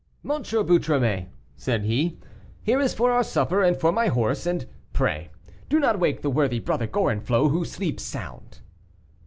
[0.25, 0.41] "M.
[0.41, 2.17] Boutromet," said he,
[2.63, 5.29] "here is for our supper, and for my horse; and pray
[5.69, 8.61] do not wake the worthy Brother Gorenflot, who sleeps sound."